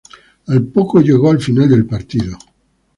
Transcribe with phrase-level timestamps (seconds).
[0.47, 2.35] Al poco llegó el final del partido.